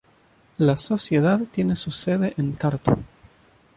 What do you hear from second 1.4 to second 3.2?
tiene su sede en Tartu.